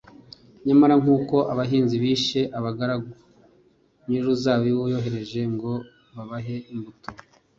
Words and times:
nyamara 0.65 0.95
nk’uko 1.01 1.35
abahinzi 1.51 1.95
bishe 2.03 2.41
abagaragu 2.57 3.11
nyir’uruzabibu 4.07 4.83
yohereje 4.93 5.39
ngo 5.53 5.71
babahe 6.15 6.55
imbuto, 6.73 7.07